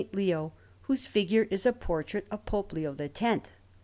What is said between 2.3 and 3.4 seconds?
of Pope Leo X.